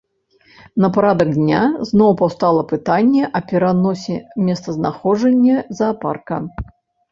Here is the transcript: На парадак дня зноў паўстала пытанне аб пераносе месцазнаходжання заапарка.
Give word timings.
На 0.85 0.89
парадак 0.95 1.29
дня 1.39 1.59
зноў 1.89 2.09
паўстала 2.21 2.63
пытанне 2.73 3.23
аб 3.41 3.45
пераносе 3.53 4.17
месцазнаходжання 4.49 5.57
заапарка. 5.81 6.45